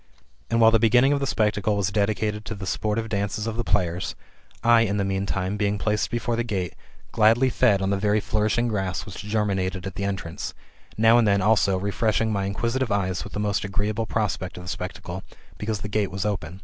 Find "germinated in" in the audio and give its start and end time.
9.21-9.93